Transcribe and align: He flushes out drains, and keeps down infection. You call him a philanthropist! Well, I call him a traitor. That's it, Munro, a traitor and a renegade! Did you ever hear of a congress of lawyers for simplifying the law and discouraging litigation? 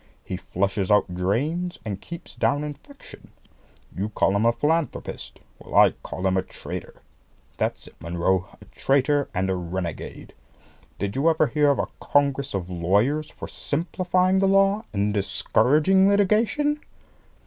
He 0.23 0.35
flushes 0.35 0.89
out 0.89 1.13
drains, 1.13 1.77
and 1.85 2.01
keeps 2.01 2.35
down 2.35 2.63
infection. 2.63 3.29
You 3.95 4.09
call 4.09 4.35
him 4.35 4.47
a 4.47 4.51
philanthropist! 4.51 5.39
Well, 5.59 5.75
I 5.75 5.91
call 6.01 6.25
him 6.25 6.37
a 6.37 6.41
traitor. 6.41 7.03
That's 7.57 7.85
it, 7.85 7.93
Munro, 8.01 8.49
a 8.59 8.65
traitor 8.65 9.29
and 9.31 9.47
a 9.47 9.55
renegade! 9.55 10.33
Did 10.97 11.15
you 11.15 11.29
ever 11.29 11.45
hear 11.45 11.69
of 11.69 11.77
a 11.77 11.85
congress 11.99 12.55
of 12.55 12.67
lawyers 12.67 13.29
for 13.29 13.47
simplifying 13.47 14.39
the 14.39 14.47
law 14.47 14.85
and 14.91 15.13
discouraging 15.13 16.07
litigation? 16.09 16.79